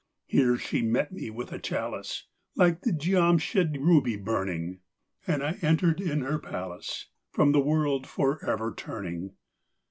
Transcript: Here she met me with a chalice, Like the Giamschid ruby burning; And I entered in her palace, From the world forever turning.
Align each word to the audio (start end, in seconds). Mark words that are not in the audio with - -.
Here 0.25 0.57
she 0.57 0.81
met 0.81 1.11
me 1.11 1.29
with 1.29 1.51
a 1.51 1.59
chalice, 1.59 2.25
Like 2.55 2.81
the 2.81 2.91
Giamschid 2.91 3.77
ruby 3.79 4.15
burning; 4.15 4.79
And 5.27 5.43
I 5.43 5.59
entered 5.61 6.01
in 6.01 6.21
her 6.21 6.39
palace, 6.39 7.05
From 7.29 7.51
the 7.51 7.61
world 7.61 8.07
forever 8.07 8.73
turning. 8.75 9.33